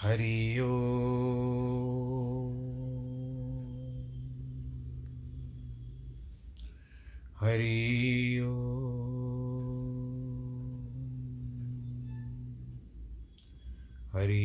[0.00, 0.68] हरि ओ
[7.40, 7.74] हरि
[8.42, 8.52] ओ
[14.12, 14.44] हरि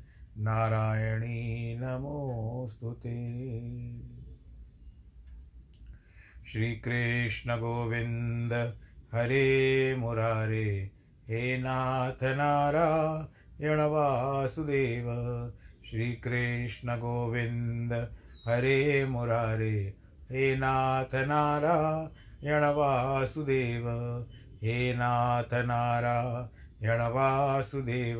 [0.37, 3.21] नारायणी नमोऽस्तु ते।
[6.47, 8.53] श्रीकृष्ण गोविन्द,
[9.13, 10.91] हरे मुरारे,
[11.29, 15.05] हे नाथ नारायण वासुदेव।
[15.89, 16.97] श्रीकृष्ण
[18.47, 19.95] हरे मुरारे,
[20.31, 23.83] हे नाथ नारायण वासुदेव।
[24.63, 28.19] हे नाथ नारायण वासुदेव।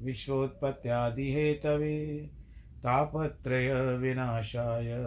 [0.00, 2.30] विश्वोत्पत्त्यादिहेतवे
[2.78, 5.04] तापत्रयविनाशाय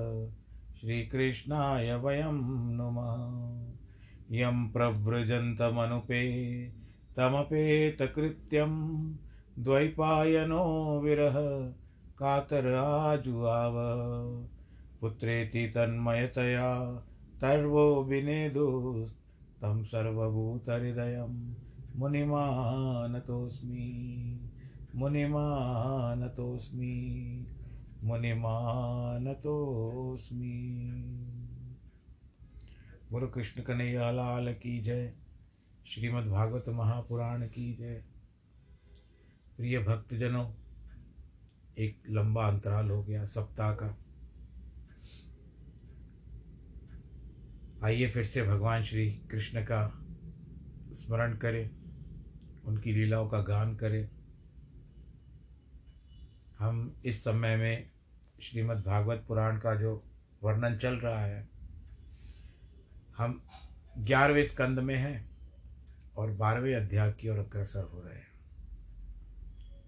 [0.81, 3.67] श्रीकृष्णाय वयं नुमः।
[4.31, 6.67] यं प्रव्रजन्तमनुपे,
[7.17, 8.71] तमपेतकृत्यं
[9.59, 11.69] द्वैपायनो विरह
[12.17, 13.73] कातराजुआव
[15.01, 17.03] पुत्रेति तन्मयतया
[17.41, 21.53] तर्वो विनेदुस्तं सर्वभूतहृदयं
[21.99, 24.50] मुनिमानतोऽस्मि।
[24.95, 26.87] मुनिमानतोऽस्मि
[28.03, 29.37] मुनिमानतोऽस्मि
[33.11, 35.13] बोलो कृष्ण कन्हैया लाल की जय।
[35.87, 38.05] श्रीमद् भागवत महापुराण की जय।
[39.57, 40.53] प्रिय भक्तजनों,
[41.77, 43.97] एक लंबा अंतराल हो गया सप्ताह का।
[47.83, 50.05] आइए फिर से भगवान श्री कृष्ण का
[50.93, 51.69] स्मरण करें,
[52.65, 54.20] उनकी लीलाओं का गान करें।
[56.61, 57.89] हम इस समय में
[58.41, 60.03] श्रीमद् भागवत पुराण का जो
[60.43, 61.47] वर्णन चल रहा है,
[63.17, 63.47] हम
[63.97, 65.29] ग्यारहवें स्कंद में हैं
[66.15, 68.27] और बारहवें अध्याय की ओर अग्रसर हो रहे हैं,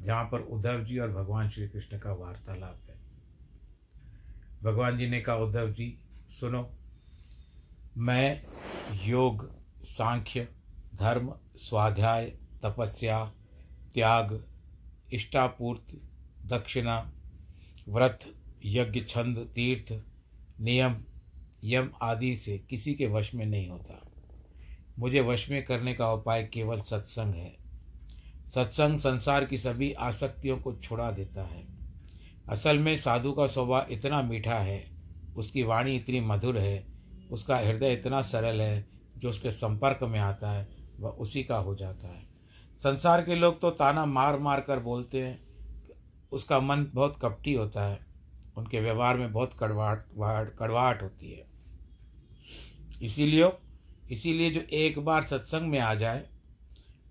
[0.02, 2.96] जहाँ पर उद्धव जी और भगवान श्री कृष्ण का वार्तालाप है।
[4.64, 5.98] भगवान जी ने कहा, उद्धव जी,
[6.30, 6.70] सुनो,
[7.98, 8.42] मैं
[9.04, 9.50] योग,
[9.84, 10.48] सांख्य,
[10.96, 12.26] धर्म, स्वाध्याय,
[12.64, 13.26] तपस्या,
[13.94, 14.44] त्याग,
[15.14, 16.10] इष्टापूर्ति
[16.46, 17.12] दक्षिणा,
[17.90, 18.20] व्रत,
[18.66, 20.04] यज्ञ, छंद, तीर्थ,
[20.62, 20.96] नियम,
[21.64, 24.12] यम आदि से किसी के वश में नहीं होता।
[25.00, 27.58] मुझे वश में करने का उपाय केवल सत्संग है।
[28.56, 31.66] सत्संग संसार की सभी आसक्तियों को छुड़ा देता है।
[32.50, 34.92] असल में साधु का स्वभाव इतना मीठा है,
[35.36, 36.88] उसकी वाणी इतनी मधुर है,
[37.32, 38.86] उसका हृदय इतना सरल है,
[39.18, 40.68] जो उसके संपर्क में आता है,
[41.00, 42.24] वह उसी का हो जाता है।
[42.80, 45.43] संसार के लोग तो ताना मार मार कर बोलते हैं
[46.34, 48.00] उसका मन बहुत कपटी होता है।
[48.58, 51.46] उनके व्यवहार में बहुत कड़वाहट कड़वाहट होती है।
[53.02, 53.52] इसीलिए
[54.12, 56.28] इसीलिए जो एक बार सत्संग में आ जाए,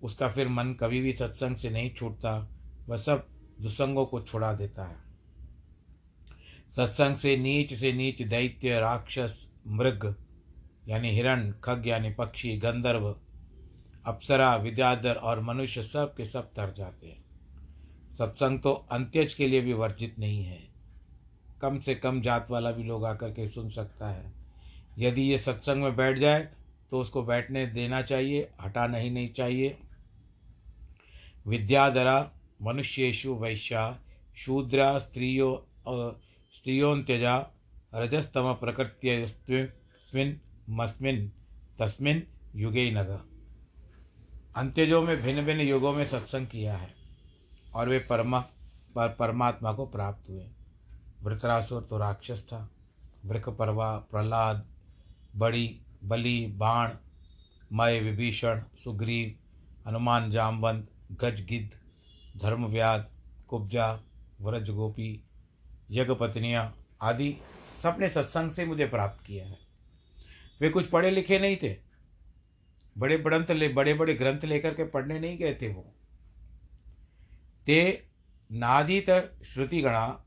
[0.03, 2.49] उसका फिर मन कभी भी सत्संग से नहीं छूटता।
[2.89, 3.27] वह सब
[3.61, 4.97] दुसंगों को छुड़ा देता है।
[6.75, 10.15] सत्संग से नीच से नीच दैत्य, राक्षस, मृग,
[10.87, 13.15] यानी हिरण, खग यानी पक्षी, गंधर्व,
[14.05, 17.22] अप्सरा, विद्याधर और मनुष्य सब के सब तर जाते हैं।
[18.13, 20.59] सत्संग तो अंत्यज के लिए भी वर्जित नहीं है।
[21.61, 24.31] कम से कम जात वाला भी लोग आकर के सुन सकता है।
[24.99, 26.47] यदि ये सत्संग में बैठ जाए
[26.91, 29.77] तो उसको बैठने देना चाहिए, हटाना ही नहीं चाहिए।
[31.47, 32.31] विद्याधरा
[32.61, 33.99] मनुष्येशु वैश्या,
[34.37, 35.55] शूद्रा स्त्रियो
[35.87, 37.37] स्त्रियोन्त्यजा
[37.95, 40.33] रजस्तम प्रकृत्यस्मिन्
[40.69, 41.27] मस्मिन्,
[41.79, 42.23] तस्मिन
[42.55, 43.09] युगे नग।
[44.55, 47.02] अंत्यजों में भिन्न भिन्न युगों में सत्संग किया है।
[47.75, 48.39] और वे परमा,
[48.95, 50.47] पर परमात्मा को प्राप्त हुए।
[51.23, 52.69] वृतरासुर तो राक्षस था।
[53.25, 54.67] वृख परवा प्रहलाद,
[55.35, 56.89] बड़ी, बलि, बाण,
[57.73, 59.35] मय, विभीषण, सुग्रीव,
[59.87, 61.71] हनुमान, जामवंत गज गिद्ध
[62.41, 63.05] धर्मव्याध
[63.47, 63.99] कुब्जा,
[64.41, 65.23] व्रज गोपी,
[65.91, 67.37] यज्ञपत्नियाँ आदि
[67.83, 69.57] सबने सत्संग से मुझे प्राप्त किया है।
[70.61, 71.77] वे कुछ पढ़े लिखे नहीं थे।
[72.97, 75.93] बड़े ग्रंथ ले बड़े बड़े ग्रंथ लेकर के पढ़ने नहीं गए थे वो।
[77.65, 78.07] ते
[78.51, 79.09] नादीत
[79.45, 80.23] श्रुतिगणा,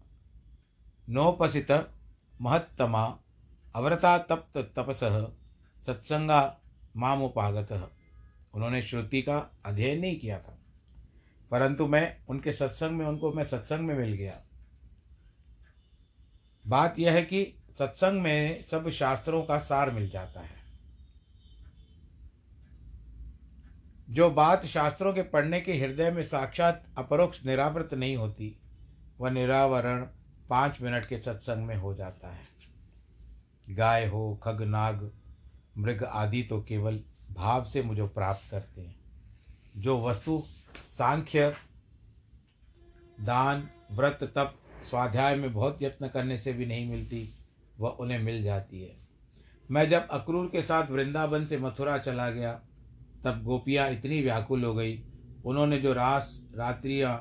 [1.08, 1.90] नोपसित
[2.40, 3.18] महत्तमा,
[3.74, 5.00] अवरता तप्त तपस,
[5.86, 6.60] सत्संगा
[6.96, 7.92] मामुपागत।
[8.54, 10.58] उन्होंने श्रुति का अध्ययन नहीं किया था।
[11.50, 14.42] परंतु मैं उनके सत्संग में, उनको मैं सत्संग में मिल गया।
[16.66, 20.65] बात यह है कि सत्संग में सब शास्त्रों का सार मिल जाता है।
[24.10, 28.56] जो बात शास्त्रों के पढ़ने के हृदय में साक्षात अपरोक्ष निरावृत नहीं होती,
[29.20, 30.06] वह निरावरण
[30.50, 32.44] पाँच मिनट के सत्संग में हो जाता है।
[33.70, 35.12] गाय हो, खग, नाग,
[35.78, 38.96] मृग आदि तो केवल भाव से मुझे प्राप्त करते हैं।
[39.76, 40.42] जो वस्तु,
[40.86, 41.56] सांख्य,
[43.20, 44.54] दान, व्रत, तप,
[44.90, 47.30] स्वाध्याय में बहुत यत्न करने से भी नहीं मिलती,
[47.78, 48.96] वह उन्हें मिल जाती है।
[49.70, 52.60] मैं जब अक्रूर के साथ वृंदावन से मथुरा चला गया
[53.26, 55.02] तब गोपियाँ इतनी व्याकुल हो गई।
[55.44, 57.16] उन्होंने जो रास, रात्रियाँ,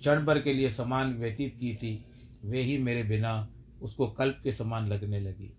[0.00, 2.04] क्षण भर के लिए समान व्यतीत की थी,
[2.44, 3.48] वे ही मेरे बिना
[3.82, 5.52] उसको कल्प के समान लगने लगी।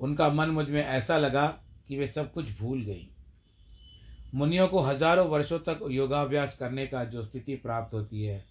[0.00, 1.46] उनका मन मुझमें ऐसा लगा
[1.88, 3.08] कि वे सब कुछ भूल गई।
[4.34, 8.44] मुनियों को हज़ारों वर्षों तक योगाभ्यास करने का जो स्थिति प्राप्त होती है,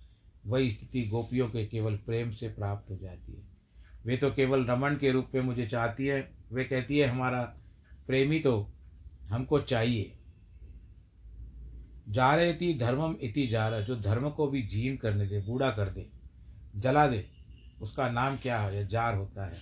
[0.45, 3.43] वही स्थिति गोपियों के केवल प्रेम से प्राप्त हो जाती है।
[4.05, 7.41] वे तो केवल रमन के रूप में मुझे चाहती है, वे कहती है, हमारा
[8.07, 8.73] प्रेमी तो
[9.29, 10.13] हमको चाहिए।
[12.09, 15.69] जा रहे थी धर्मम इति जा रहा, जो धर्म को भी जीन करने दे, बूढ़ा
[15.71, 16.09] कर दे,
[16.75, 17.25] जला दे,
[17.81, 18.87] उसका नाम क्या है?
[18.87, 19.57] जार होता है।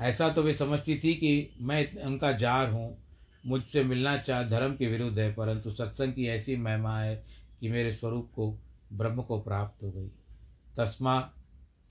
[0.00, 2.98] ऐसा तो वे समझती थी कि मैं उनका जार हूँ,
[3.46, 7.24] मुझसे मिलना चाह, धर्म के विरुद्ध है, परंतु सत्संग की ऐसी महिमा है
[7.60, 8.58] कि मेरे स्वरूप को,
[8.92, 10.08] ब्रह्म को प्राप्त हो गई।
[10.76, 11.20] तस्मा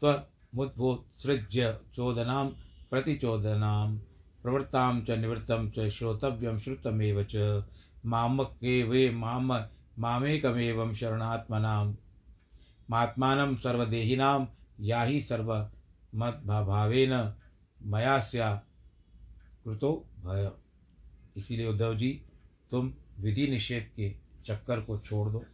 [0.02, 2.46] त्वमुद्भुत्सृज्य चोदनां
[2.90, 3.98] प्रतिचोदनां
[4.44, 7.64] प्रवृत्तां च निवृत्तं च श्रोतव्यं श्रुतमेव च।
[8.06, 9.66] मामके वे माम,
[10.00, 11.94] मामेकमेवं शरणात्मनां।
[12.90, 14.46] मात्मानं
[14.80, 17.34] या हि सर्वमद्भावेन
[17.84, 18.64] मया स्या
[19.66, 20.52] कृतो भय।
[21.38, 22.22] इसीलिए उद्धव जी,
[22.72, 25.46] तुम विधि निषेध के चक्कर को छोड़ दो।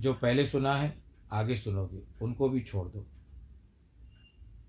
[0.00, 3.06] जो पहले सुना है, आगे सुनोगे, उनको भी छोड़ दो।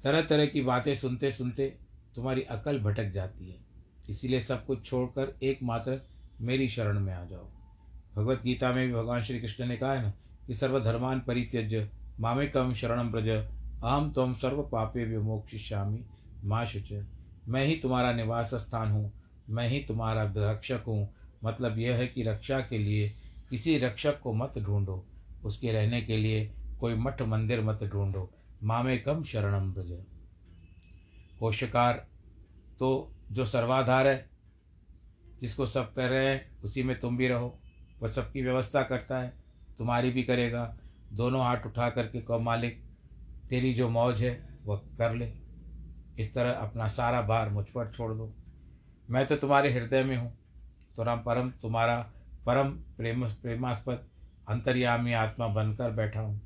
[0.03, 1.78] तरह तरह की बातें सुनते सुनते
[2.15, 3.57] तुम्हारी अकल भटक जाती है।
[4.09, 5.99] इसीलिए सब कुछ छोड़कर एकमात्र
[6.41, 7.47] मेरी शरण में आ जाओ।
[8.15, 10.13] भगवत गीता में भी भगवान श्री कृष्ण ने कहा है ना
[10.47, 11.89] कि सर्वधर्मान परित्यज्य
[12.19, 16.03] मामे कम शरण ब्रज अहम तुम सर्व पापे विमोक्षिष्यामी
[16.43, 16.91] माँ शुच।
[17.47, 19.11] मैं ही तुम्हारा निवास स्थान हूँ,
[19.49, 21.07] मैं ही तुम्हारा रक्षक हूँ।
[21.43, 23.09] मतलब यह है कि रक्षा के लिए
[23.49, 25.03] किसी रक्षक को मत ढूंढो,
[25.43, 26.49] उसके रहने के लिए
[26.79, 28.29] कोई मठ मंदिर मत ढूंढो।
[28.63, 29.91] मामे कम शरणम ब्रज
[31.39, 32.07] कोशकार
[32.79, 34.29] तो जो सर्वाधार है,
[35.41, 37.59] जिसको सब कर रहे हैं, उसी में तुम भी रहो।
[38.01, 39.33] वह सबकी व्यवस्था करता है,
[39.77, 40.77] तुम्हारी भी करेगा।
[41.13, 42.83] दोनों हाथ उठा करके कहो, मालिक,
[43.49, 45.33] तेरी जो मौज है, वह कर ले।
[46.19, 48.33] इस तरह अपना सारा भार मुझ पर छोड़ दो।
[49.09, 50.37] मैं तो तुम्हारे हृदय में हूँ।
[50.95, 52.11] तो राम परम, तुम्हारा
[52.45, 54.07] परम प्रेम, प्रेमास्पद,
[54.47, 56.41] अंतर्यामी आत्मा बनकर बैठा हूँ।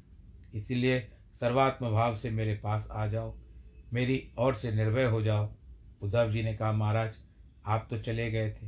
[0.56, 3.36] इसीलिए सर्वात्म भाव से मेरे पास आ जाओ।
[3.94, 5.54] मेरी ओर से निर्भय हो जाओ।
[6.02, 7.16] उद्धव जी ने कहा, महाराज,
[7.66, 8.68] आप तो चले गए थे।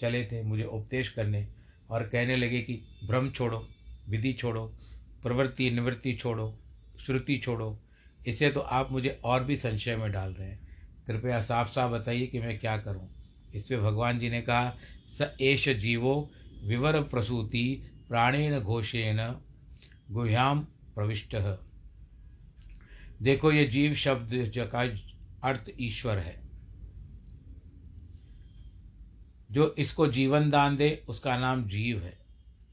[0.00, 1.48] चले थे मुझे उपदेश करने
[1.90, 3.68] और कहने लगे कि भ्रम छोड़ो,
[4.08, 4.74] विधि छोड़ो,
[5.22, 6.58] प्रवृत्ति निवृत्ति छोड़ो,
[7.00, 7.80] श्रुति छोड़ो।
[8.26, 10.68] इसे तो आप मुझे और भी संशय में डाल रहे हैं।
[11.06, 13.08] कृपया साफ़ साफ़ बताइए कि मैं क्या करूँ?
[13.54, 14.76] इस पर भगवान जी ने कहा,
[15.08, 16.30] स एष जीवो
[16.64, 19.32] विवर प्रसूति प्राणेन घोषेण
[20.10, 20.60] गुह्याम
[20.94, 21.36] प्रविष्ट।
[23.22, 24.80] देखो, ये जीव शब्द का
[25.48, 26.40] अर्थ ईश्वर है।
[29.50, 32.18] जो इसको जीवन दान दे, उसका नाम जीव है।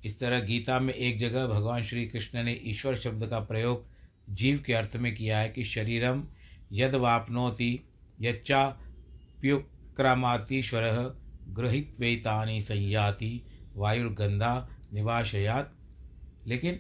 [0.06, 3.86] इस तरह गीता में एक जगह भगवान श्री कृष्ण ने ईश्वर शब्द का प्रयोग
[4.30, 6.24] जीव के अर्थ में किया है कि शरीरम
[6.72, 7.80] यद वापनोति,
[8.22, 8.68] यच्चा
[9.42, 10.82] प्युक्रामातीश्वर
[11.50, 13.42] गृहित्वेतानि संयाति,
[13.76, 15.74] वायुर्गंधा निवाशयात
[16.48, 16.80] लेकिन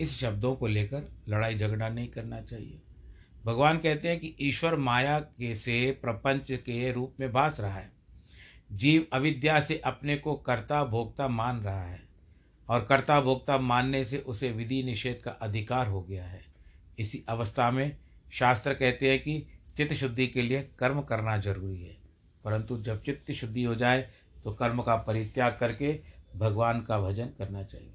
[0.00, 2.82] इस शब्दों को लेकर लड़ाई झगड़ा नहीं करना चाहिए।
[3.46, 7.90] भगवान कहते हैं कि ईश्वर माया के से प्रपंच के रूप में भास रहा है।
[8.72, 12.00] जीव अविद्या से अपने को कर्ता भोक्ता मान रहा है
[12.68, 16.44] और कर्ता भोक्ता मानने से उसे विधि निषेध का अधिकार हो गया है।
[16.98, 17.96] इसी अवस्था में
[18.32, 19.38] शास्त्र कहते हैं कि
[19.76, 21.96] चित्त शुद्धि के लिए कर्म करना ज़रूरी है,
[22.44, 24.08] परंतु जब चित्त शुद्धि हो जाए
[24.44, 25.98] तो कर्म का परित्याग करके
[26.36, 27.92] भगवान का भजन करना चाहिए।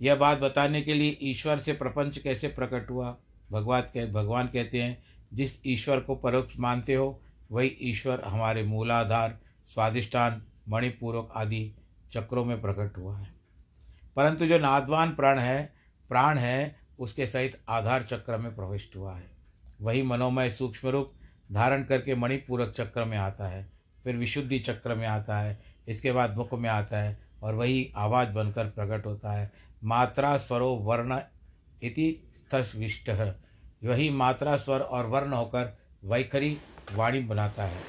[0.00, 3.16] यह बात बताने के लिए ईश्वर से प्रपंच कैसे प्रकट हुआ?
[3.52, 5.02] भगवान कह, भगवान कहते हैं,
[5.34, 11.72] जिस ईश्वर को परोक्ष मानते हो, वही ईश्वर हमारे मूलाधार, स्वादिष्टान मणिपूर्वक आदि
[12.12, 13.28] चक्रों में प्रकट हुआ है।
[14.16, 15.72] परंतु जो नादवान प्राण है
[16.08, 19.30] प्राण है, उसके सहित आधार चक्र में प्रविष्ट हुआ है।
[19.80, 21.12] वही मनोमय सूक्ष्म रूप
[21.52, 23.72] धारण करके मणिपूरक चक्र में आता है,
[24.04, 28.28] फिर विशुद्धि चक्र में आता है, इसके बाद मुख में आता है, और वही आवाज़
[28.28, 29.52] बनकर प्रकट होता है,
[29.84, 31.20] मात्रा स्वरो वर्ण
[31.82, 33.10] इति स्थविष्ट
[33.84, 36.56] वही मात्रा, स्वर और वर्ण होकर वैखरी
[36.94, 37.80] वाणी बनाता है।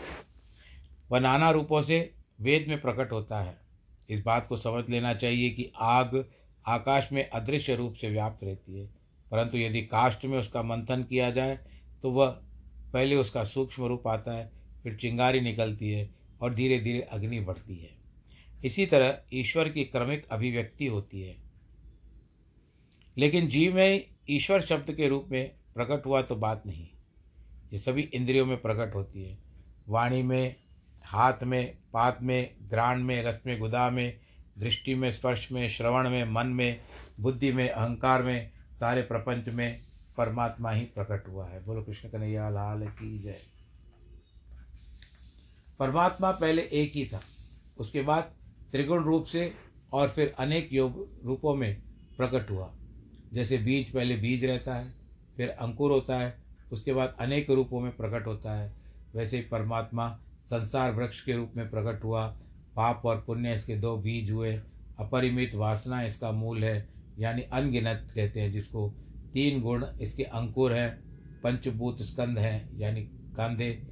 [1.11, 3.57] वह नाना रूपों से वेद में प्रकट होता है।
[4.09, 6.25] इस बात को समझ लेना चाहिए कि आग
[6.67, 8.85] आकाश में अदृश्य रूप से व्याप्त रहती है।
[9.31, 11.59] परंतु यदि काष्ट में उसका मंथन किया जाए
[12.03, 12.27] तो वह
[12.93, 14.51] पहले उसका सूक्ष्म रूप आता है,
[14.83, 16.09] फिर चिंगारी निकलती है
[16.41, 17.89] और धीरे धीरे अग्नि बढ़ती है।
[18.65, 21.48] इसी तरह ईश्वर की क्रमिक अभिव्यक्ति होती है।
[23.17, 26.87] लेकिन जीव में ईश्वर शब्द के रूप में प्रकट हुआ तो बात नहीं।
[27.73, 29.37] ये सभी इंद्रियों में प्रकट होती है।
[29.89, 30.55] वाणी में,
[31.03, 34.19] हाथ में, पात में, ग्राण में, रस में, गुदा में,
[34.57, 36.81] दृष्टि में, स्पर्श में, श्रवण में, मन में,
[37.19, 39.81] बुद्धि में, अहंकार में, सारे प्रपंच में
[40.17, 43.39] परमात्मा ही प्रकट हुआ है। बोलो कृष्ण कन्हैया, लाल की जय।
[45.79, 47.21] परमात्मा पहले एक ही था।
[47.77, 48.23] उसके बाद
[48.71, 49.53] त्रिगुण रूप से
[49.93, 51.81] और फिर अनेक योग रूपों में
[52.17, 52.78] प्रकट हुआ।
[53.33, 54.93] जैसे बीज पहले बीज रहता है,
[55.37, 56.37] फिर अंकुर होता है,
[56.71, 58.73] उसके बाद अनेक रूपों में प्रकट होता है।
[59.15, 62.27] वैसे ही परमात्मा संसार वृक्ष के रूप में प्रकट हुआ।
[62.75, 64.61] पाप और पुण्य इसके दो बीज हुए।
[64.99, 68.89] अपरिमित वासना इसका मूल है, यानी अनगिनत कहते हैं, जिसको
[69.33, 71.03] तीन गुण इसके अंकुर हैं,
[71.43, 73.01] पंचभूत स्कंद हैं, यानी
[73.37, 73.87] कांधे,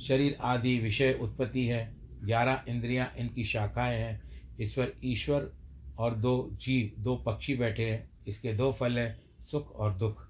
[0.00, 4.22] शरीर आदि विषय उत्पत्ति है, ग्यारह इंद्रियाँ इनकी शाखाएँ हैं,
[4.60, 5.52] ईश्वर ईश्वर
[5.98, 10.28] और दो जीव, दो पक्षी बैठे हैं। इसके दो फल हैं, सुख और दुख।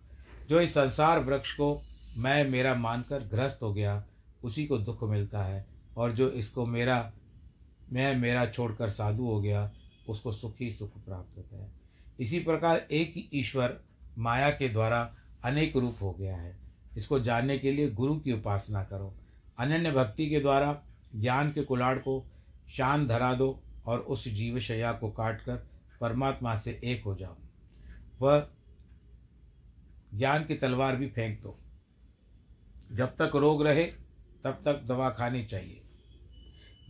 [0.49, 1.83] जो इस संसार वृक्ष को
[2.17, 4.05] मैं, मेरा मानकर ग्रस्त हो गया,
[4.45, 7.13] उसी को दुख मिलता है। और जो इसको मेरा,
[7.93, 9.73] मैं, मेरा छोड़कर साधु हो गया,
[10.09, 11.73] उसको सुख ही सुख प्राप्त होता है।
[12.21, 13.81] इसी प्रकार एक ही ईश्वर
[14.19, 16.59] माया के द्वारा अनेक रूप हो गया है।
[16.97, 19.15] इसको जानने के लिए गुरु की उपासना करो।
[19.59, 20.83] अनन्य भक्ति के द्वारा
[21.17, 22.27] ज्ञान के कुलाड़ को
[22.77, 25.57] शान धरा दो और उस जीव शया को काट कर
[26.01, 27.37] परमात्मा से एक हो जाओ।
[28.23, 28.47] वह
[30.15, 31.59] ज्ञान की तलवार भी फेंक दो।
[32.93, 33.85] जब तक रोग रहे,
[34.45, 35.83] तब तक दवा खानी चाहिए।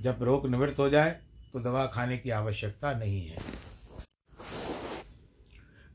[0.00, 1.10] जब रोग निवृत्त हो जाए
[1.52, 3.38] तो दवा खाने की आवश्यकता नहीं है।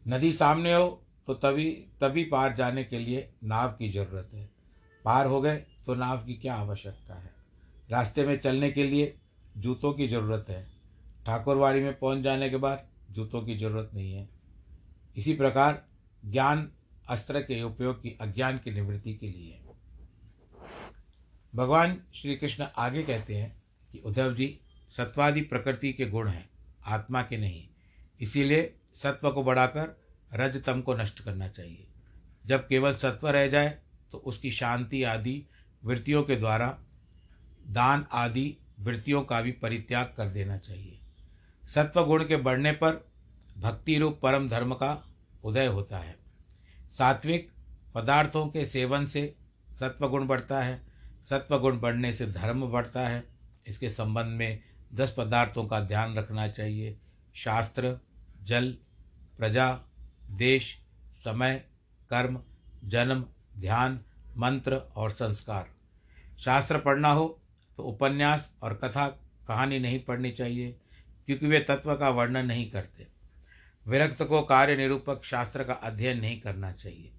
[0.05, 0.87] नदी सामने हो
[1.27, 4.49] तो तभी तभी पार जाने के लिए नाव की ज़रूरत है।
[5.05, 7.31] पार हो गए तो नाव की क्या आवश्यकता है?
[7.89, 9.13] रास्ते में चलने के लिए
[9.57, 10.65] जूतों की ज़रूरत है।
[11.25, 14.36] ठाकुरवाड़ी में पहुँच जाने के बाद जूतों की ज़रूरत नहीं है।
[15.17, 15.85] इसी प्रकार
[16.25, 16.71] ज्ञान
[17.09, 19.59] अस्त्र के उपयोग की अज्ञान की निवृत्ति के लिए।
[21.55, 24.59] भगवान श्री कृष्ण आगे कहते हैं कि उद्धव जी,
[24.91, 26.49] सत्वादि प्रकृति के गुण हैं,
[26.85, 27.67] आत्मा के नहीं।
[28.21, 29.97] इसीलिए सत्व को बढ़ाकर
[30.33, 31.87] रजतम को नष्ट करना चाहिए।
[32.45, 33.77] जब केवल सत्व रह जाए
[34.11, 35.43] तो उसकी शांति आदि
[35.83, 36.67] वृत्तियों के द्वारा,
[37.67, 40.99] दान आदि वृत्तियों का भी परित्याग कर देना चाहिए।
[41.63, 43.05] सत्व गुण के बढ़ने पर
[43.57, 45.06] भक्ति रूप परम धर्म का
[45.43, 46.15] उदय होता है।
[46.91, 47.51] सात्विक
[47.95, 49.35] पदार्थों के सेवन से
[49.69, 50.81] सत्वगुण बढ़ता है।
[51.25, 53.23] सत्वगुण बढ़ने से धर्म बढ़ता है।
[53.67, 54.59] इसके संबंध में
[54.93, 56.97] दस पदार्थों का ध्यान रखना चाहिए।
[57.35, 57.97] शास्त्र,
[58.43, 58.77] जल,
[59.37, 59.79] प्रजा,
[60.31, 60.77] देश,
[61.15, 61.65] समय,
[62.09, 62.41] कर्म,
[62.85, 63.25] जन्म,
[63.57, 63.99] ध्यान,
[64.37, 65.67] मंत्र और संस्कार।
[66.39, 67.27] शास्त्र पढ़ना हो
[67.77, 69.07] तो उपन्यास और कथा
[69.47, 70.71] कहानी नहीं पढ़नी चाहिए,
[71.25, 73.07] क्योंकि वे तत्व का वर्णन नहीं करते।
[73.87, 77.11] विरक्त को कार्य निरूपक शास्त्र का अध्ययन नहीं करना चाहिए।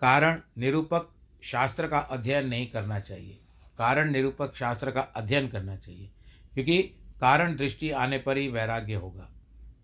[0.00, 1.08] कारण निरूपक
[1.42, 3.38] शास्त्र का अध्ययन नहीं करना चाहिए।
[3.78, 6.10] कारण निरूपक शास्त्र का अध्ययन करना चाहिए।
[6.54, 6.82] क्योंकि
[7.20, 9.30] कारण दृष्टि आने पर ही वैराग्य होगा।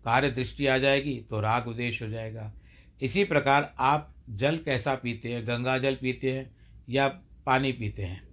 [0.05, 2.53] कार्य दृष्टि आ जाएगी तो राग उद्देश हो जाएगा।
[3.01, 6.55] इसी प्रकार आप जल कैसा पीते हैं, गंगा जल पीते हैं
[6.89, 7.07] या
[7.45, 8.27] पानी पीते हैं,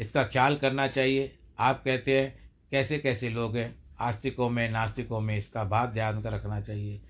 [0.00, 3.79] इसका ख्याल करना चाहिए। आप कहते हैं कैसे कैसे लोग हैं?
[4.00, 7.02] आस्तिकों में, नास्तिकों में इसका बात ध्यान कर रखना चाहिए।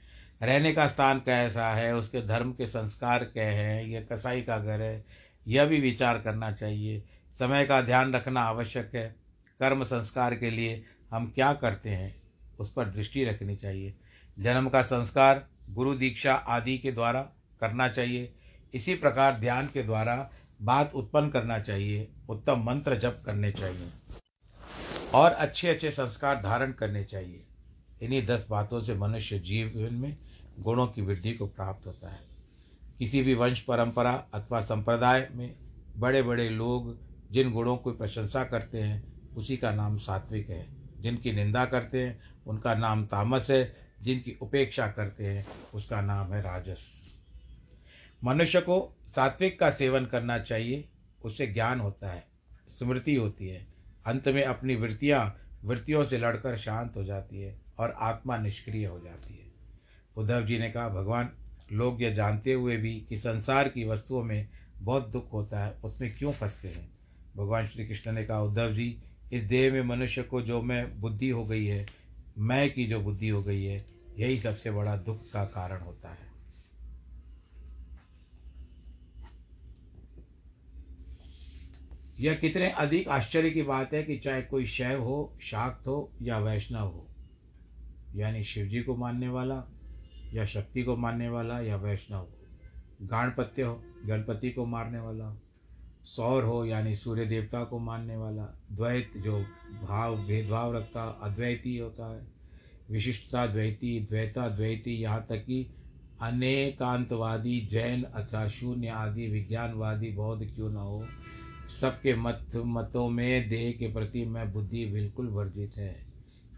[0.42, 1.96] रहने का स्थान कैसा है?
[1.96, 3.84] उसके धर्म के संस्कार क्या हैं?
[3.84, 5.04] यह कसाई का घर है।
[5.48, 9.16] यह भी विचार करना चाहिए। समय का ध्यान रखना आवश्यक है।
[9.60, 12.22] कर्म संस्कार के लिए हम क्या करते हैं?
[12.58, 13.94] उस पर दृष्टि रखनी चाहिए।
[14.38, 17.22] जन्म का संस्कार, गुरु दीक्षा आदि के द्वारा
[17.60, 18.34] करना चाहिए।
[18.74, 20.30] इसी प्रकार ध्यान के द्वारा
[20.62, 23.90] बात उत्पन्न करना चाहिए। उत्तम मंत्र जप करने चाहिए।
[25.14, 27.46] और अच्छे अच्छे संस्कार धारण करने चाहिए।
[28.02, 30.16] इन्हीं दस बातों से मनुष्य जीवन में
[30.58, 32.20] गुणों की वृद्धि को प्राप्त होता है।
[32.98, 35.56] किसी भी वंश, परंपरा अथवा संप्रदाय में
[35.96, 36.98] बड़े बड़े लोग
[37.32, 40.68] जिन गुणों की प्रशंसा करते हैं, उसी का नाम सात्विक है।
[41.00, 46.42] जिनकी निंदा करते हैं, उनका नाम तामस है। जिनकी उपेक्षा करते हैं, उसका नाम है
[46.42, 47.14] राजस।
[48.24, 50.88] मनुष्य को सात्विक का सेवन करना चाहिए,
[51.24, 52.26] उससे ज्ञान होता है,
[52.68, 53.69] स्मृति होती है।
[54.06, 59.00] अंत में अपनी वृत्तियाँ, वृत्तियों से लड़कर शांत हो जाती है और आत्मा निष्क्रिय हो
[59.00, 59.50] जाती है।
[60.16, 61.30] उद्धव जी ने कहा, भगवान,
[61.72, 66.16] लोग यह जानते हुए भी कि संसार की वस्तुओं में बहुत दुख होता है, उसमें
[66.16, 66.92] क्यों फंसते हैं?
[67.36, 68.98] भगवान श्री कृष्ण ने कहा, उद्धव जी,
[69.32, 71.86] इस देह में मनुष्य को जो मैं बुद्धि हो गई है,
[72.38, 73.84] मैं की जो बुद्धि हो गई है,
[74.18, 76.29] यही सबसे बड़ा दुख का कारण होता है।
[82.20, 86.38] यह कितने अधिक आश्चर्य की बात है कि चाहे कोई शैव हो, शाक्त हो या
[86.38, 87.08] वैष्णव हो,
[88.14, 89.64] यानी शिव जी को मानने वाला
[90.34, 92.30] या शक्ति को मानने वाला या वैष्णव हो,
[93.02, 95.40] गाणपत्य हो, गणपति को मारने वाला,
[96.04, 99.40] सौर हो, यानी सूर्य देवता को मानने वाला, द्वैत जो
[99.82, 102.26] भाव, भेदभाव रखता, अद्वैती होता है,
[102.90, 105.74] विशिष्टता, द्वैती, द्वैता, द्वैती, यहाँ तक कि
[106.20, 111.04] अनेकांतवादी, जैन अथवा शून्य आदि, विज्ञानवादी, बौद्ध क्यों न हो
[111.70, 115.94] सबके मत, मतों में देह के प्रति मैं बुद्धि बिल्कुल वर्जित है।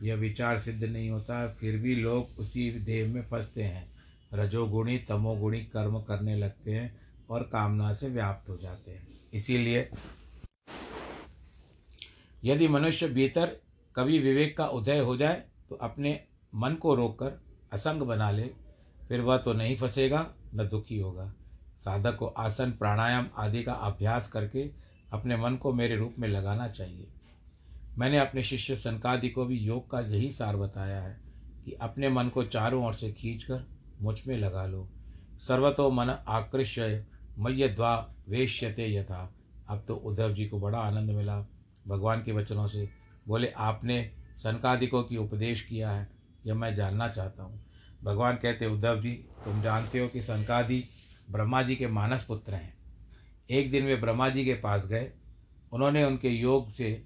[0.02, 3.86] यह विचार सिद्ध नहीं होता, फिर भी लोग उसी देह में फंसते हैं।
[4.34, 9.88] रजोगुणी, तमोगुणी कर्म करने लगते हैं और कामना से व्याप्त हो जाते हैं। इसीलिए
[12.44, 13.56] यदि मनुष्य भीतर
[13.96, 16.20] कभी विवेक का उदय हो जाए तो अपने
[16.52, 17.40] मन को रोककर
[17.72, 18.50] असंग बना ले,
[19.08, 21.32] फिर वह तो नहीं फंसेगा, न दुखी होगा।
[21.80, 24.81] साधक को आसन, प्राणायाम आदि का अभ्यास करके
[25.12, 27.06] अपने मन को मेरे रूप में लगाना चाहिए।
[27.98, 31.20] मैंने अपने शिष्य सनकादि को भी योग का यही सार बताया है
[31.64, 33.66] कि अपने मन को चारों ओर से खींचकर
[34.02, 34.88] मुझमें लगा लो।
[35.40, 37.06] सर्वतो मन आकृष्य
[37.38, 39.34] मय द्वा वेश्यते यथा।
[39.68, 41.46] अब तो उद्धव जी को बड़ा आनंद मिला।
[41.88, 42.90] भगवान के वचनों से
[43.28, 46.08] बोले, आपने सनकादिकों की उपदेश किया है,
[46.46, 47.64] यह मैं जानना चाहता हूँ।
[48.04, 49.12] भगवान कहते, उद्धव जी,
[49.44, 50.84] तुम जानते हो कि सनकादि
[51.30, 52.81] ब्रह्मा जी के मानस पुत्र हैं।
[53.52, 55.12] एक दिन वे ब्रह्मा जी के पास गए।
[55.72, 57.04] उन्होंने उनके योग से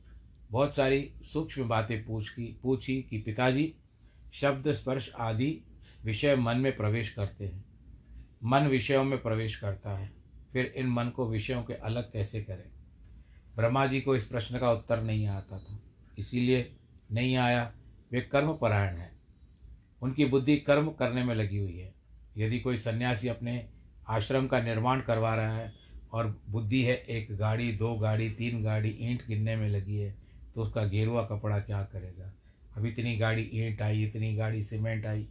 [0.51, 3.75] बहुत सारी सूक्ष्म बातें पूछ की, पूछी कि पिताजी,
[4.33, 5.61] शब्द स्पर्श आदि
[6.05, 7.65] विषय मन में प्रवेश करते हैं।
[8.45, 10.13] मन विषयों में प्रवेश करता है।
[10.53, 12.71] फिर इन मन को विषयों के अलग कैसे करें?
[13.57, 15.81] ब्रह्मा जी को इस प्रश्न का उत्तर नहीं आता था।
[16.19, 16.77] इसीलिए
[17.13, 17.75] नहीं आया।
[18.13, 19.21] वे कर्म परायण हैं।
[20.03, 21.95] उनकी बुद्धि कर्म करने में लगी हुई है।
[22.37, 23.69] यदि कोई सन्यासी अपने
[24.09, 25.86] आश्रम का निर्माण करवा रहा है
[26.17, 30.15] और बुद्धि है, एक गाड़ी, दो गाड़ी, तीन गाड़ी, ईंट गिनने में लगी है
[30.55, 32.33] तो उसका गेरुआ कपड़ा क्या करेगा?
[32.77, 35.27] अब इतनी गाड़ी ईंट आई, इतनी गाड़ी सीमेंट आई।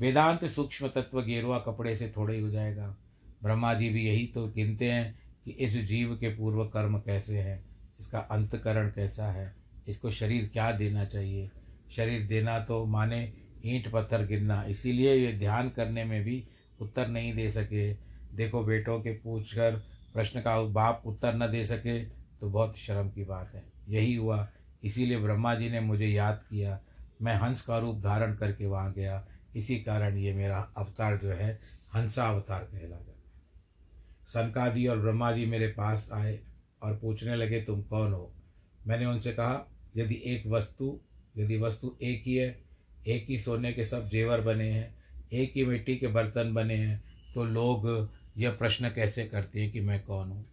[0.00, 2.96] वेदांत सूक्ष्म तत्व गेरुआ कपड़े से थोड़े ही हो जाएगा।
[3.42, 7.64] ब्रह्मा जी भी यही तो गिनते हैं कि इस जीव के पूर्व कर्म कैसे हैं,
[8.00, 9.54] इसका अंतकरण कैसा है,
[9.88, 11.50] इसको शरीर क्या देना चाहिए?
[11.96, 13.32] शरीर देना तो माने
[13.64, 16.42] ईंट पत्थर गिरना इसीलिए ये ध्यान करने में भी
[16.80, 17.92] उत्तर नहीं दे सके।
[18.36, 19.76] देखो बेटों के पूछ कर
[20.14, 21.98] प्रश्न का बाप उत्तर न दे सके
[22.40, 24.48] तो बहुत शर्म की बात है। यही हुआ।
[24.84, 26.78] इसीलिए ब्रह्मा जी ने मुझे याद किया।
[27.22, 31.58] मैं हंस का रूप धारण करके वहाँ गया। इसी कारण ये मेरा अवतार जो है,
[31.94, 33.16] हंसा अवतार कहला जाता है
[34.28, 36.38] सनकादि और ब्रह्मा जी मेरे पास आए
[36.82, 38.32] और पूछने लगे, तुम कौन हो?
[38.86, 40.98] मैंने उनसे कहा, यदि एक वस्तु,
[41.38, 42.64] यदि वस्तु एक ही है,
[43.06, 44.94] एक ही सोने के सब जेवर बने हैं,
[45.32, 47.86] एक ही मिट्टी के बर्तन बने हैं तो लोग
[48.38, 50.46] यह प्रश्न कैसे करती है कि मैं कौन हूँ?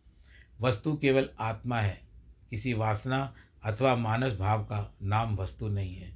[0.62, 2.02] वस्तु केवल आत्मा है।
[2.50, 6.14] किसी वासना अथवा मानस भाव का नाम वस्तु नहीं है।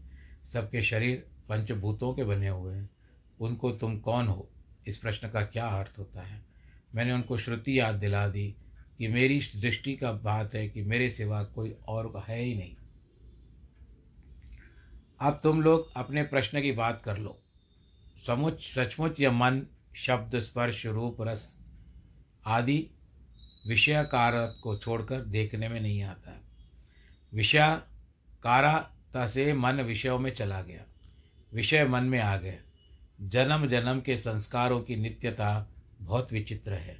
[0.53, 2.89] सबके शरीर पंचभूतों के बने हुए हैं।
[3.39, 4.49] उनको तुम कौन हो?
[4.87, 6.45] इस प्रश्न का क्या अर्थ होता है?
[6.95, 8.55] मैंने उनको श्रुति याद दिला दी
[8.97, 12.75] कि मेरी दृष्टि का बात है कि मेरे सिवा कोई और है ही नहीं।
[15.21, 17.39] अब तुम लोग अपने प्रश्न की बात कर लो।
[18.27, 19.61] समुच, सचमुच यह मन,
[19.95, 21.56] शब्द, स्पर्श, रूप, रस
[22.47, 22.87] आदि
[23.67, 26.41] विषयकारत को छोड़कर देखने में नहीं आता है।
[27.33, 30.81] विषयकारता से मन विषयों में चला गया।
[31.53, 32.57] विषय मन में आ गए
[33.21, 35.67] जन्म जन्म के संस्कारों की नित्यता
[36.01, 36.97] बहुत विचित्र है।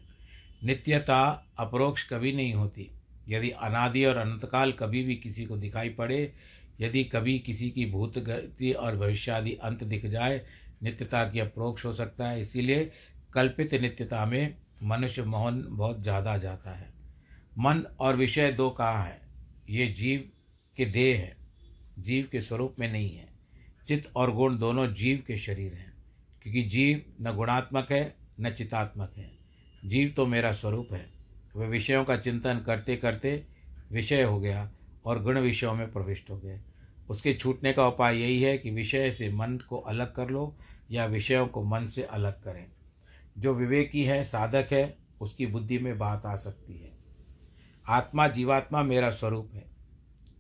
[0.64, 2.92] नित्यता अप्रोक्ष कभी नहीं होती।
[3.30, 6.34] यदि अनादि और अनंतकाल कभी भी किसी को दिखाई पड़े,
[6.82, 10.42] यदि कभी किसी की भूत गति और भविष्यादि अंत दिख जाए,
[10.84, 12.92] नित्यता की अप्रोक्ष हो सकता है। इसीलिए
[13.34, 16.90] कल्पित नित्यता में मनुष्य मोहन बहुत ज़्यादा जाता है।
[17.60, 19.22] मन और विषय दो कहाँ है?
[19.70, 20.30] ये जीव
[20.78, 21.36] के देह है,
[22.00, 23.28] जीव के स्वरूप में नहीं है।
[23.88, 25.94] चित्त और गुण दोनों जीव के शरीर हैं,
[26.42, 29.32] क्योंकि जीव न गुणात्मक है, न चितात्मक है।
[29.86, 31.06] जीव तो मेरा स्वरूप है।
[31.56, 33.44] वह विषयों का चिंतन करते करते
[33.92, 34.70] विषय हो गया
[35.06, 36.60] और गुण विषयों में प्रविष्ट हो गए।
[37.10, 40.56] उसके छूटने का उपाय यही है कि विषय से मन को अलग कर लो
[40.92, 42.66] या विषयों को मन से अलग करें।
[43.40, 46.92] जो विवेकी है, साधक है, उसकी बुद्धि में बात आ सकती है।
[47.88, 49.66] आत्मा जीवात्मा मेरा स्वरूप है।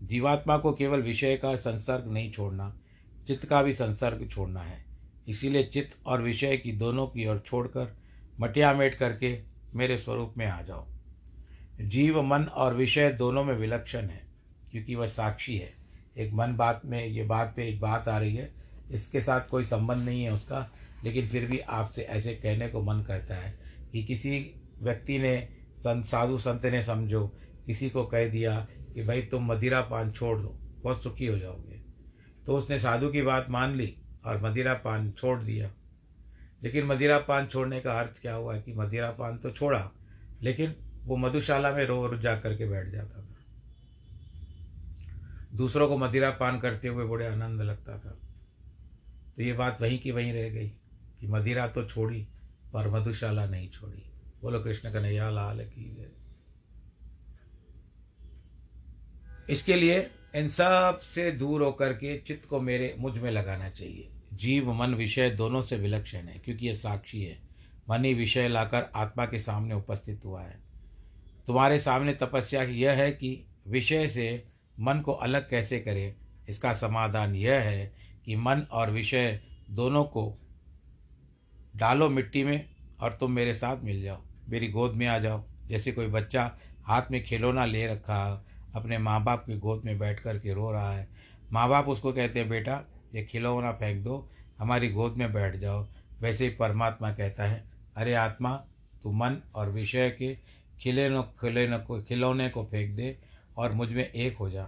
[0.03, 2.75] जीवात्मा को केवल विषय का संसर्ग नहीं छोड़ना,
[3.27, 4.85] चित्त का भी संसर्ग छोड़ना है।
[5.27, 7.95] इसीलिए चित्त और विषय की दोनों की ओर छोड़कर
[8.39, 9.39] मटियामेट करके
[9.75, 10.87] मेरे स्वरूप में आ जाओ।
[11.81, 14.21] जीव, मन और विषय दोनों में विलक्षण है,
[14.71, 15.73] क्योंकि वह साक्षी है।
[16.17, 18.53] एक मन बात में ये बात पे एक बात आ रही है,
[18.91, 20.71] इसके साथ कोई संबंध नहीं है उसका।
[21.03, 23.59] लेकिन फिर भी आपसे ऐसे कहने को मन करता है
[23.91, 27.27] कि किसी व्यक्ति ने, संत, साधु संत ने समझो,
[27.65, 31.81] किसी को कह दिया कि भाई तुम मदिरा पान छोड़ दो, बहुत सुखी हो जाओगे।
[32.45, 35.71] तो उसने साधु की बात मान ली और मदिरा पान छोड़ दिया।
[36.63, 39.91] लेकिन मदिरा पान छोड़ने का अर्थ क्या हुआ कि मदिरा पान तो छोड़ा,
[40.41, 43.37] लेकिन वो मधुशाला में रो रो जा करके बैठ जाता था।
[45.53, 48.19] दूसरों को मदिरा पान करते हुए बड़े आनंद लगता था।
[49.35, 50.71] तो ये बात वहीं की वहीं रह गई।
[51.19, 52.27] कि मदिरा तो छोड़ी,
[52.73, 56.11] पर मधुशाला नहीं छोड़ी। बोलो कृष्ण कन्हैया, लाल की जय।
[59.49, 64.93] इसके लिए इन सबसे दूर होकर के चित्त को मेरे मुझमें लगाना चाहिए। जीव, मन,
[64.93, 67.39] विषय दोनों से विलक्षण है, क्योंकि यह साक्षी है।
[67.89, 70.59] मन ही विषय लाकर आत्मा के सामने उपस्थित हुआ है।
[71.47, 74.47] तुम्हारे सामने तपस्या यह है कि विषय से
[74.79, 76.15] मन को अलग कैसे करें।
[76.49, 80.37] इसका समाधान यह है कि मन और विषय दोनों को
[81.77, 82.69] डालो मिट्टी में
[83.01, 87.01] और तुम मेरे साथ मिल जाओ। मेरी गोद में आ जाओ। जैसे कोई बच्चा हाथ
[87.11, 90.93] में खिलौना ले रखा अपने माँ बाप की गोद में बैठ कर के रो रहा
[90.93, 91.07] है।
[91.51, 92.83] माँ बाप उसको कहते हैं, बेटा,
[93.15, 95.87] ये खिलौना फेंक दो, हमारी गोद में बैठ जाओ।
[96.21, 97.63] वैसे ही परमात्मा कहता है,
[97.95, 98.65] अरे आत्मा,
[99.03, 100.35] तू मन और विषय के
[100.79, 103.17] खिले खिले को, खिलौने को फेंक दे
[103.57, 104.63] और मुझमें एक हो जा।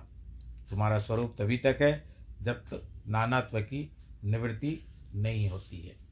[0.70, 2.04] तुम्हारा स्वरूप तभी तक है
[2.42, 3.92] जब तक नानात्व की
[4.26, 6.09] निवृत्ति नहीं होती है।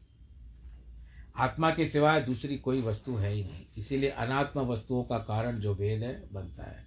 [1.37, 5.75] आत्मा के सिवाय दूसरी कोई वस्तु है ही नहीं। इसीलिए अनात्म वस्तुओं का कारण जो
[5.75, 6.85] भेद है, बनता है।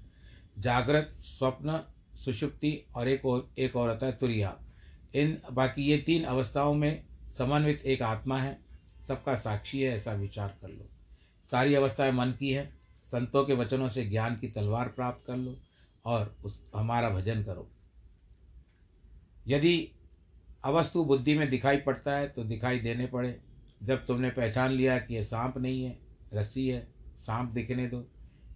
[0.59, 1.85] जागृत, स्वप्न,
[2.17, 4.59] सुषुप्ति और एक और एक और होता है तुरिया।
[5.15, 7.05] इन बाकी ये तीन अवस्थाओं में
[7.39, 8.59] समन्वित एक आत्मा है।
[9.09, 10.89] सबका साक्षी है, ऐसा विचार कर लो।
[11.51, 12.67] सारी अवस्थाएँ मन की है।
[13.07, 15.57] संतों के वचनों से ज्ञान की तलवार प्राप्त कर लो
[16.05, 17.71] और उस, हमारा भजन करो।
[19.49, 19.91] यदि
[20.65, 23.41] अवस्तु बुद्धि में दिखाई पड़ता है तो दिखाई देने पड़े।
[23.83, 25.99] जब तुमने पहचान लिया कि यह सांप नहीं है,
[26.35, 26.89] रस्सी है,
[27.19, 28.07] सांप दिखने दो।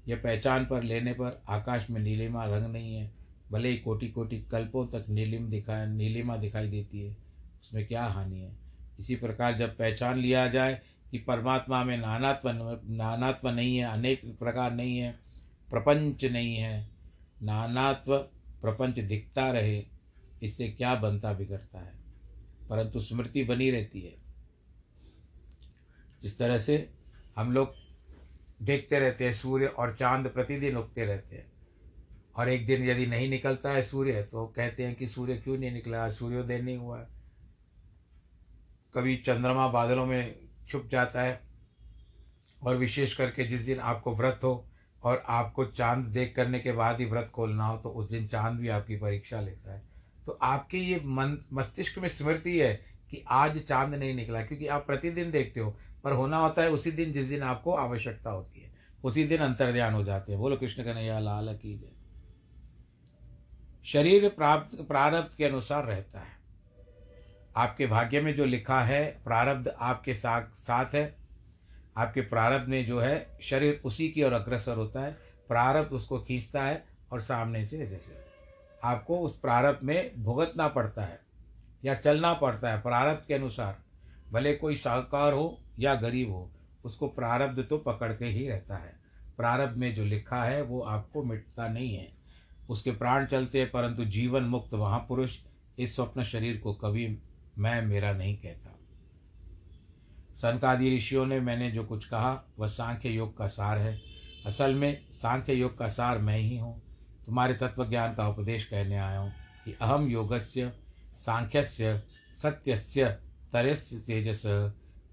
[0.08, 3.10] यह पहचान पर लेने पर आकाश में नीलिमा रंग नहीं है,
[3.50, 7.16] भले ही कोटि कोटि कल्पों तक नीलिम दिखा, नीलिमा दिखाई देती है,
[7.60, 8.56] उसमें क्या हानि है?
[8.98, 12.50] इसी प्रकार जब पहचान लिया जाए कि परमात्मा में नानात्व
[12.90, 15.18] नानात्व नहीं है, अनेक प्रकार नहीं है,
[15.70, 16.90] प्रपंच नहीं है,
[17.42, 18.18] नानात्व
[18.62, 19.84] प्रपंच दिखता रहे,
[20.42, 21.92] इससे क्या बनता बिगड़ता है?
[22.70, 24.23] परंतु स्मृति बनी रहती है।
[26.24, 26.90] जिस तरह से
[27.36, 27.72] हम लोग
[28.62, 31.52] देखते रहते हैं, सूर्य और चाँद प्रतिदिन उगते रहते हैं।
[32.36, 35.72] और एक दिन यदि नहीं निकलता है सूर्य तो कहते हैं कि सूर्य क्यों नहीं
[35.72, 36.10] निकला?
[36.10, 37.06] सूर्योदय नहीं हुआ। है
[38.94, 40.34] कभी चंद्रमा बादलों में
[40.68, 41.40] छुप जाता है
[42.62, 44.68] और विशेष करके जिस दिन आपको व्रत हो
[45.02, 48.58] और आपको चाँद देख करने के बाद ही व्रत खोलना हो तो उस दिन चाँद
[48.58, 49.82] भी आपकी परीक्षा लेता है।
[50.26, 52.74] तो आपके ये मन, मस्तिष्क में स्मृति है
[53.10, 56.90] कि आज चाँद नहीं निकला, क्योंकि आप प्रतिदिन देखते हो। पर होना होता है उसी
[56.90, 60.56] दिन, जिस दिन आपको आवश्यकता होती है। उसी दिन अंतर ध्यान हो जाते हैं। बोलो
[60.56, 61.90] कृष्ण कन्हैया, लाल की जय।
[63.84, 66.34] शरीर प्राप्त, प्रारब्ध के अनुसार रहता है।
[67.56, 71.16] आपके भाग्य में जो लिखा है, प्रारब्ध आपके साथ साथ है।
[71.96, 75.12] आपके प्रारब्ध में जो है, शरीर उसी की ओर अग्रसर होता है।
[75.48, 78.24] प्रारब्ध उसको खींचता है और सामने से जैसे
[78.84, 81.20] आपको उस प्रारब्ध में भुगतना पड़ता है
[81.84, 83.78] या चलना पड़ता है प्रारब्ध के अनुसार।
[84.32, 86.52] भले कोई साहूकार हो या गरीब हो,
[86.84, 88.96] उसको प्रारब्ध तो पकड़ के ही रहता है।
[89.36, 92.12] प्रारब्ध में जो लिखा है, वो आपको मिटता नहीं है।
[92.68, 95.38] उसके प्राण चलते हैं, परंतु जीवन मुक्त महापुरुष
[95.78, 97.18] इस स्वप्न शरीर को कभी
[97.58, 98.70] मैं, मेरा नहीं कहता।
[100.36, 104.00] संकादि ऋषियों ने मैंने जो कुछ कहा, वह सांख्य योग का सार है।
[104.46, 106.82] असल में सांख्य योग का सार मैं ही हूँ।
[107.26, 109.32] तुम्हारे तत्व ज्ञान का उपदेश कहने आया हूँ
[109.64, 110.72] कि अहम योगस्य,
[111.18, 111.98] सांख्यस्य,
[112.42, 113.08] सत्यस्य,
[113.52, 114.42] तरस्य तेजस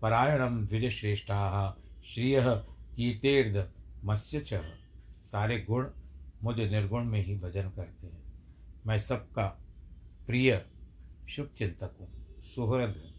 [0.02, 2.42] परायणम द्विजश्रेष्ठा श्रिय
[2.96, 3.72] कीर्तेर्द
[4.06, 4.62] मत्स्य
[5.24, 5.88] सारे गुण
[6.44, 8.24] मुझे निर्गुण में ही भजन करते हैं।
[8.88, 9.46] मैं सबका
[10.28, 10.66] प्रिय
[11.30, 13.14] शुभ चिंतक हूँ। सुहृद हूँ।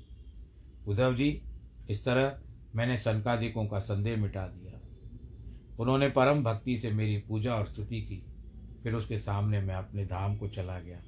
[0.87, 1.42] उद्धव जी,
[1.90, 2.40] इस तरह
[2.75, 4.81] मैंने संकादिकों का संदेह मिटा दिया।
[5.79, 8.27] उन्होंने परम भक्ति से मेरी पूजा और स्तुति की।
[8.83, 11.03] फिर उसके सामने मैं अपने धाम को चला गया।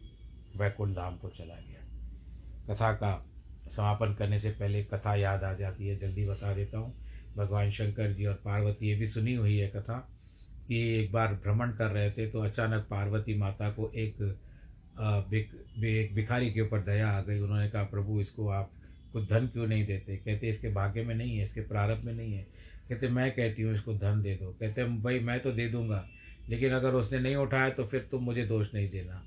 [0.57, 1.75] वैकुंठ धाम को चला गया।
[2.71, 3.27] कथा का
[3.67, 6.95] समापन करने से पहले कथा याद आ जाती है, जल्दी बता देता हूँ।
[7.37, 9.99] भगवान शंकर जी और पार्वती, ये भी सुनी हुई है कथा
[10.69, 14.23] कि एक बार भ्रमण कर रहे थे तो अचानक पार्वती माता को एक
[14.97, 18.71] एक भिखारी के ऊपर दया आ गई। उन्होंने कहा, प्रभु, इसको आप
[19.13, 20.17] कुछ धन क्यों नहीं देते?
[20.17, 22.43] कहते, इसके भाग्य में नहीं है, इसके प्रारंभ में नहीं है।
[22.89, 26.05] कहते, मैं कहती हूँ, इसको धन दे दो। कहते, भाई, मैं तो दे दूँगा,
[26.49, 29.23] लेकिन अगर उसने नहीं उठाया तो फिर तुम मुझे दोष नहीं देना।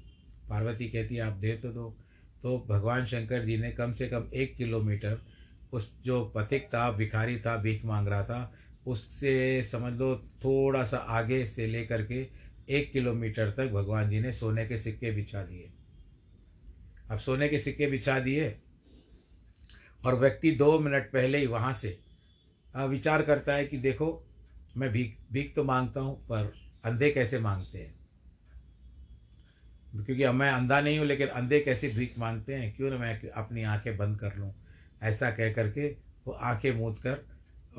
[0.50, 1.96] पार्वती कहती, आप दे तो दो।
[2.44, 5.22] तो भगवान शंकर जी ने कम से कम एक किलोमीटर
[5.74, 8.54] उस जो पथिक था, भिखारी था, भीख मांग रहा था,
[8.88, 12.28] उससे समझ लो थोड़ा सा आगे से लेकर के
[12.70, 15.72] एक किलोमीटर तक भगवान जी ने सोने के सिक्के बिछा दिए।
[17.12, 18.56] अब सोने के सिक्के बिछा दिए
[20.06, 21.98] और व्यक्ति दो मिनट पहले ही वहाँ से
[22.76, 24.24] विचार करता है कि देखो,
[24.78, 26.54] मैं भीख भीख तो माँगता हूँ, पर
[26.86, 27.97] अंधे कैसे मांगते हैं?
[29.96, 32.76] क्योंकि अब मैं अंधा नहीं हूँ, लेकिन अंधे कैसे भीख मांगते हैं?
[32.76, 34.54] क्यों ना मैं अपनी आँखें बंद कर लूँ?
[35.04, 35.88] ऐसा कह करके
[36.28, 37.26] वो आँखें मूद कर,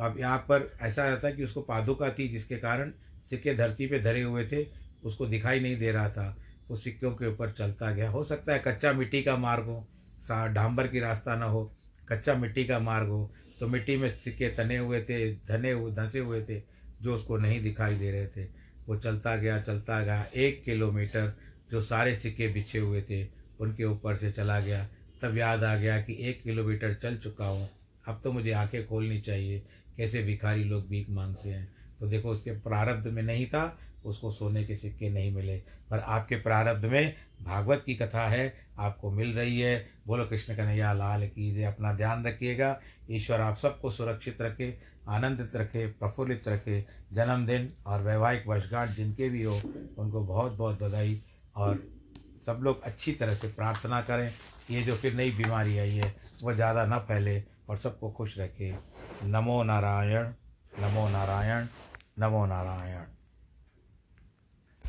[0.00, 2.92] अब यहाँ पर ऐसा रहता कि उसको पादुका थी, जिसके कारण
[3.22, 4.66] सिक्के धरती पे धरे हुए थे,
[5.04, 6.36] उसको दिखाई नहीं दे रहा था।
[6.70, 9.86] वो सिक्कों के ऊपर चलता गया। हो सकता है कच्चा मिट्टी का मार्ग हो,
[10.20, 11.72] सा डांबर की रास्ता ना हो,
[12.08, 16.18] कच्चा मिट्टी का मार्ग हो। तो मिट्टी में सिक्के तने हुए थे, धने हुए, धंसे
[16.18, 16.62] हुए थे,
[17.02, 18.48] जो उसको नहीं दिखाई दे रहे थे।
[18.86, 21.32] वो चलता गया चलता गया, एक किलोमीटर
[21.70, 23.26] जो सारे सिक्के बिछे हुए थे,
[23.60, 24.88] उनके ऊपर से चला गया।
[25.22, 27.70] तब याद आ गया कि एक किलोमीटर चल चुका हूँ।
[28.08, 29.62] अब तो मुझे आँखें खोलनी चाहिए,
[29.96, 34.64] कैसे भिखारी लोग भीख मांगते हैं। तो देखो, उसके प्रारब्ध में नहीं था, उसको सोने
[34.64, 35.58] के सिक्के नहीं मिले।
[35.90, 40.92] पर आपके प्रारब्ध में भागवत की कथा है, आपको मिल रही है। बोलो, कृष्ण कन्हैया,
[40.92, 44.78] लाल कीजिए अपना ध्यान रखिएगा। ईश्वर आप सबको सुरक्षित रखे,
[45.08, 49.60] आनंदित रखे, प्रफुल्लित रखे। जन्मदिन और वैवाहिक वर्षगांठ जिनके भी हो,
[49.98, 51.22] उनको बहुत बहुत बधाई।
[51.58, 51.82] और
[52.46, 54.30] सब लोग अच्छी तरह से प्रार्थना करें
[54.70, 58.74] ये जो फिर नई बीमारी आई है वह ज़्यादा न फैले और सबको खुश रखे।
[59.24, 60.32] नमो नारायण
[60.80, 61.66] नमो नारायण
[62.18, 63.17] नमो नारायण।